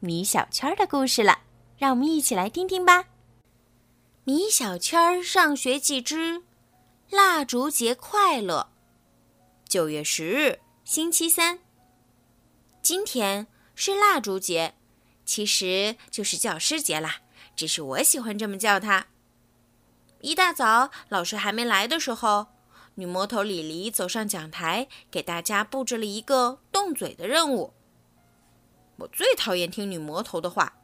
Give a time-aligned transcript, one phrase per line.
[0.00, 1.40] 米小圈的故事了，
[1.76, 3.06] 让我们一起来听听吧。
[4.22, 6.44] 米小圈上学记之
[7.10, 8.68] 蜡烛节快乐。
[9.68, 11.58] 九月十日，星期三。
[12.80, 14.76] 今天是蜡烛节，
[15.24, 17.22] 其实就是教师节啦，
[17.56, 19.08] 只是我喜欢这么叫它。
[20.20, 22.46] 一大早，老师还没来的时候，
[22.94, 27.74] 女魔头李黎走上讲台，给大家布置了一个动嘴的任务。
[28.98, 30.74] 我最讨厌听女魔头的话，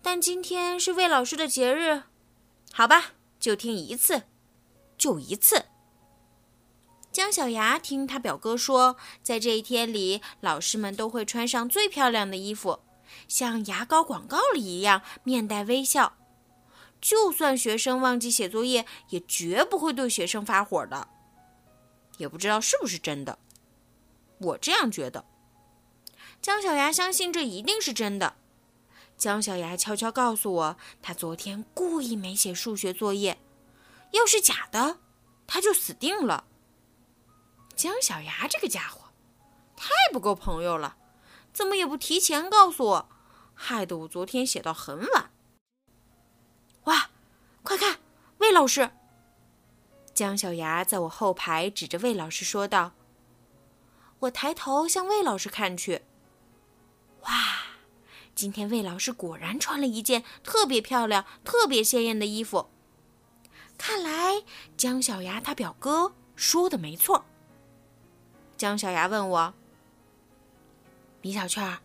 [0.00, 2.04] 但今天是魏老师的节日，
[2.72, 4.22] 好吧，就听一次，
[4.96, 5.66] 就一次。
[7.12, 12.80] 姜小牙听他表哥说，在这一天里，老师们都会穿上最漂亮的衣服，
[13.28, 16.16] 像牙膏广告里一样，面带微笑。
[17.00, 21.08] 就算学生忘记写作业，也绝不会对学生发火的。
[22.16, 23.38] 也不知道是不是真的，
[24.38, 25.22] 我这样觉得。
[26.40, 28.36] 姜小牙相信这一定是真的。
[29.16, 33.38] 姜小牙悄悄告诉我，他昨天故意没写数学作业。
[34.12, 34.98] 要是假的，
[35.46, 36.44] 他就死定了。
[37.74, 39.10] 姜小牙这个家伙，
[39.76, 40.96] 太不够朋友了，
[41.52, 43.08] 怎么也不提前告诉我，
[43.54, 45.30] 害得我昨天写到很晚。
[46.84, 47.10] 哇，
[47.62, 47.98] 快看，
[48.38, 48.90] 魏老师！
[50.14, 52.92] 姜小牙在我后排指着魏老师说道。
[54.20, 56.05] 我抬头向魏老师看去。
[58.36, 62.68] 今天魏老师果然穿了一件特别漂亮、特别鲜艳的衣服。
[63.78, 64.44] 看来
[64.76, 67.24] 姜小牙他表哥说的没错。
[68.58, 69.54] 姜小牙问我
[71.22, 71.78] ：“米小圈，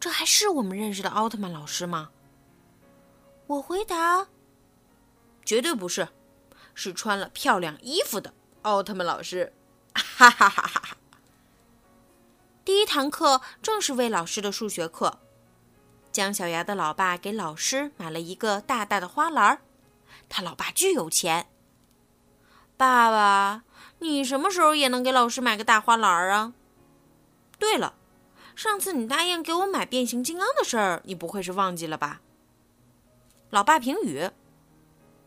[0.00, 2.10] 这还是我们认识的奥特曼老师吗？”
[3.46, 4.26] 我回答
[5.46, 6.08] ：“绝对不是，
[6.74, 9.52] 是穿了漂亮衣服的奥特曼老师。”
[9.94, 10.96] 哈哈哈哈哈！
[12.64, 15.20] 第一堂课正是魏老师的数学课。
[16.16, 19.60] 姜小牙的老爸给老师买了一个大大的花篮儿
[20.30, 21.46] 他老爸巨有钱。
[22.74, 23.64] 爸爸，
[23.98, 26.54] 你什么时候也能给老师买个大花篮儿啊？
[27.58, 27.92] 对了，
[28.54, 32.22] 上次你答应给我买变形金刚的事儿，你不会是忘记了吧？
[33.50, 34.30] 老爸评语：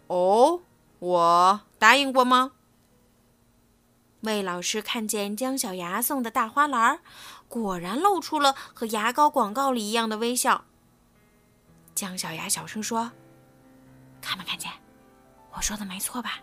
[0.08, 0.62] 哦，
[0.98, 2.54] 我答应过吗？
[4.22, 7.00] 魏老师看见姜小牙送的大花篮，
[7.48, 10.66] 果然露出了和牙膏广告里一样的微笑。
[12.00, 13.12] 姜小牙小声说
[14.24, 14.72] ：“看没看见？
[15.52, 16.40] 我说的没错吧？”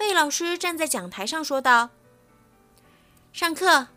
[0.00, 1.90] 魏老师站在讲台上说道
[3.34, 3.88] ：“上课。”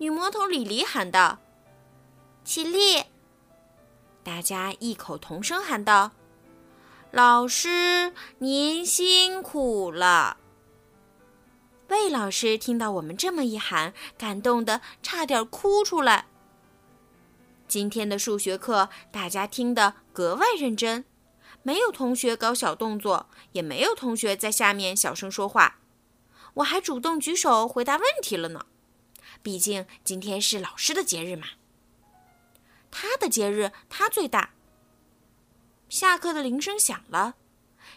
[0.00, 1.38] 女魔头李黎喊道
[2.44, 3.04] ：“起立！”
[4.24, 6.12] 大家异口同声喊道
[7.12, 10.38] ：“老师，您辛苦了。”
[11.88, 16.24] 魏老师听到我们这么一喊，感动的差点哭出来。
[17.68, 21.04] 今天的数学课，大家听得格外认真，
[21.62, 25.78] 没有同学搞小动作，也没有同学在下面小声说话。
[26.54, 28.66] 我还主动举手回答问题了呢，
[29.42, 31.48] 毕竟今天是老师的节日嘛。
[32.90, 34.50] 他的节日，他最大。
[35.88, 37.34] 下课的铃声响了，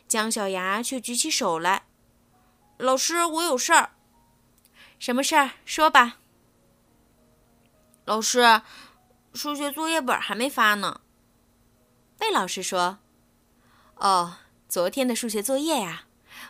[0.07, 1.84] 姜小牙却举起手来。
[2.78, 3.91] 老师，我有事儿。
[4.97, 5.51] 什么事儿？
[5.63, 6.18] 说吧。
[8.06, 8.62] 老师，
[9.34, 11.01] 数学作业本还没发呢。
[12.19, 13.00] 魏老师说
[13.95, 16.06] ：“哦，昨天的数学作业呀，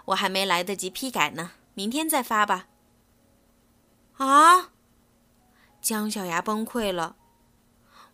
[0.05, 2.67] 我还没来得及批改呢，明天再发吧。”
[4.17, 4.71] 啊！
[5.81, 7.15] 姜小牙崩溃了。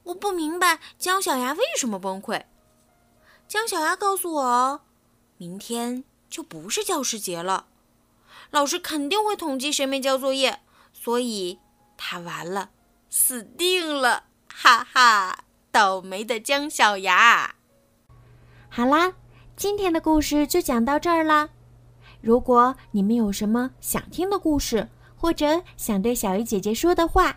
[0.04, 2.46] 我不明白姜小牙为什么崩溃。
[3.48, 4.82] 姜小牙告诉我，
[5.38, 7.68] 明天就不是教师节了。
[8.52, 10.62] 老师肯定会统计谁没交作业，
[10.94, 11.60] 所以
[11.98, 12.70] 他完了，
[13.10, 14.26] 死定了！
[14.58, 17.56] 哈哈，倒霉的姜小牙。
[18.70, 19.12] 好啦，
[19.58, 21.50] 今天的故事就讲到这儿啦。
[22.22, 24.88] 如果你们有什么想听的故事，
[25.18, 27.36] 或者想对小鱼姐姐说的话，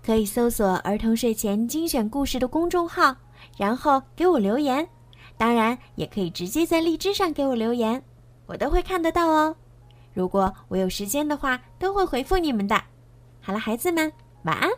[0.00, 3.16] 可以搜索“儿童睡前精选故事”的公众号，
[3.58, 4.88] 然后给我留言。
[5.36, 8.00] 当然，也可以直接在荔枝上给我留言，
[8.46, 9.56] 我都会看得到哦。
[10.14, 12.80] 如果我有时间的话，都会回复你们的。
[13.40, 14.10] 好了，孩子们，
[14.44, 14.70] 晚安。